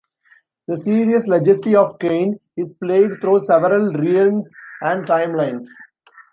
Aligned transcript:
The 0.67 0.77
series 0.77 1.27
"Legacy 1.27 1.75
of 1.75 1.99
Kain" 1.99 2.39
is 2.57 2.73
played 2.73 3.21
through 3.21 3.41
several 3.45 3.93
realms 3.93 4.51
and 4.81 5.05
timelines. 5.05 5.67